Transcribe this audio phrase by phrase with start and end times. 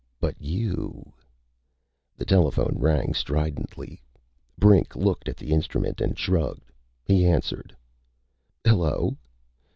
[0.19, 1.13] But you"
[2.17, 4.01] The telephone rang stridently.
[4.57, 6.71] Brink looked at the instrument and shrugged.
[7.05, 7.77] He answered.
[8.65, 9.15] "Hello....